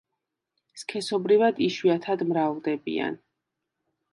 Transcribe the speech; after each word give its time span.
სქესობრივად 0.83 1.61
იშვიათად 1.67 2.25
მრავლდებიან. 2.33 3.19